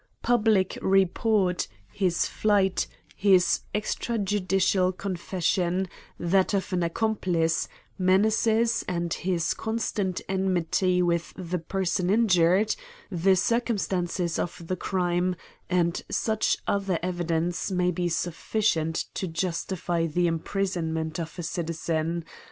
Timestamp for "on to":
19.29-19.39